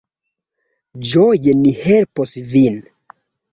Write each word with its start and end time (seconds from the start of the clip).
Ĝoje 1.09 1.55
ni 1.61 1.75
helpos 1.83 2.35
vin. 2.57 2.83